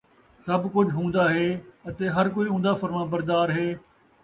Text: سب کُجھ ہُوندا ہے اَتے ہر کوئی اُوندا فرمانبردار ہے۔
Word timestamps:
سب 0.45 0.61
کُجھ 0.73 0.91
ہُوندا 0.95 1.23
ہے 1.35 1.47
اَتے 1.87 2.05
ہر 2.15 2.25
کوئی 2.35 2.47
اُوندا 2.49 2.71
فرمانبردار 2.81 3.47
ہے۔ 3.57 3.67